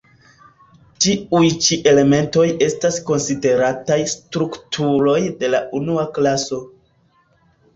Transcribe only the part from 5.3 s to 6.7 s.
de la unua klaso.